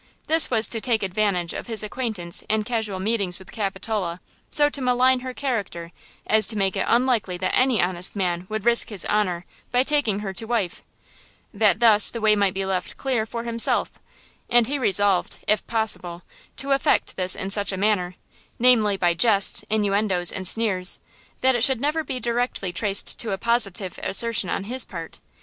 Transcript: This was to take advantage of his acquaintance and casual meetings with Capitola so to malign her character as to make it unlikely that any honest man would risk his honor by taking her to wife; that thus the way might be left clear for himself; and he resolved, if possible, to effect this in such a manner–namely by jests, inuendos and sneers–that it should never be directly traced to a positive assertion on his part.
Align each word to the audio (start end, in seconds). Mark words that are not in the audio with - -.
This 0.25 0.49
was 0.49 0.67
to 0.69 0.81
take 0.81 1.03
advantage 1.03 1.53
of 1.53 1.67
his 1.67 1.83
acquaintance 1.83 2.43
and 2.49 2.65
casual 2.65 2.99
meetings 2.99 3.37
with 3.37 3.51
Capitola 3.51 4.19
so 4.49 4.67
to 4.67 4.81
malign 4.81 5.19
her 5.19 5.31
character 5.31 5.91
as 6.25 6.47
to 6.47 6.57
make 6.57 6.75
it 6.75 6.87
unlikely 6.87 7.37
that 7.37 7.53
any 7.55 7.79
honest 7.79 8.15
man 8.15 8.47
would 8.49 8.65
risk 8.65 8.89
his 8.89 9.05
honor 9.05 9.45
by 9.71 9.83
taking 9.83 10.21
her 10.21 10.33
to 10.33 10.45
wife; 10.45 10.81
that 11.53 11.79
thus 11.79 12.09
the 12.09 12.19
way 12.19 12.35
might 12.35 12.55
be 12.55 12.65
left 12.65 12.97
clear 12.97 13.27
for 13.27 13.43
himself; 13.43 13.99
and 14.49 14.65
he 14.65 14.79
resolved, 14.79 15.37
if 15.47 15.67
possible, 15.67 16.23
to 16.57 16.71
effect 16.71 17.15
this 17.15 17.35
in 17.35 17.51
such 17.51 17.71
a 17.71 17.77
manner–namely 17.77 18.97
by 18.97 19.13
jests, 19.13 19.63
inuendos 19.69 20.31
and 20.31 20.47
sneers–that 20.47 21.53
it 21.53 21.63
should 21.63 21.79
never 21.79 22.03
be 22.03 22.19
directly 22.19 22.73
traced 22.73 23.19
to 23.19 23.33
a 23.33 23.37
positive 23.37 23.99
assertion 24.01 24.49
on 24.49 24.63
his 24.63 24.83
part. 24.83 25.19